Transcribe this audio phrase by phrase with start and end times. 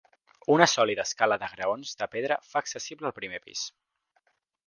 [0.53, 3.67] Una sòlida escala de graons de pedra fa accessible el primer pis.